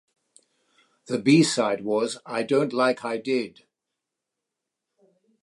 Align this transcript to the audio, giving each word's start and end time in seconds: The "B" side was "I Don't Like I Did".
The 1.05 1.19
"B" 1.19 1.43
side 1.43 1.85
was 1.85 2.17
"I 2.25 2.41
Don't 2.41 2.73
Like 2.73 3.05
I 3.05 3.17
Did". 3.17 3.65